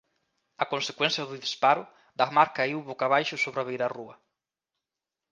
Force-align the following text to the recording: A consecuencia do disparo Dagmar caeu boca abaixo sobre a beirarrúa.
A 0.63 0.65
consecuencia 0.73 1.27
do 1.29 1.41
disparo 1.45 1.83
Dagmar 2.19 2.49
caeu 2.57 2.79
boca 2.89 3.05
abaixo 3.07 3.35
sobre 3.43 3.59
a 3.61 3.67
beirarrúa. 3.69 4.15